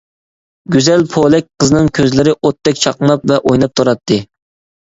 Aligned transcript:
گۈزەل 0.75 1.03
پولەك 1.11 1.49
قىزنىڭ 1.63 1.91
كۆزلىرى 1.99 2.35
ئوتتەك 2.41 2.81
چاقناپ 2.87 3.31
ۋە 3.33 3.41
ئويناپ 3.51 3.77
تۇراتتى. 3.81 4.19